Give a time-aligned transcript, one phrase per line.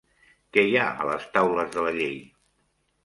[0.55, 2.19] Què hi ha a les Taules de la Llei?